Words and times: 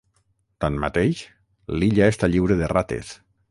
Tanmateix, 0.63 1.21
l'illa 1.77 2.09
està 2.15 2.33
lliure 2.33 2.61
de 2.65 2.73
rates. 2.75 3.15